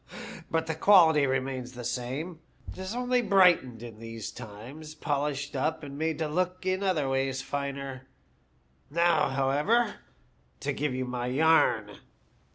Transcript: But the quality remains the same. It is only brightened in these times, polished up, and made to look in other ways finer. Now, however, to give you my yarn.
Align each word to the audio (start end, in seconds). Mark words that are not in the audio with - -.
But 0.49 0.65
the 0.65 0.73
quality 0.73 1.27
remains 1.27 1.73
the 1.73 1.83
same. 1.83 2.39
It 2.71 2.79
is 2.79 2.95
only 2.95 3.21
brightened 3.21 3.83
in 3.83 3.99
these 3.99 4.31
times, 4.31 4.95
polished 4.95 5.55
up, 5.55 5.83
and 5.83 5.95
made 5.95 6.17
to 6.17 6.27
look 6.27 6.65
in 6.65 6.81
other 6.81 7.07
ways 7.07 7.43
finer. 7.43 8.07
Now, 8.89 9.29
however, 9.29 9.97
to 10.61 10.73
give 10.73 10.95
you 10.95 11.05
my 11.05 11.27
yarn. 11.27 11.99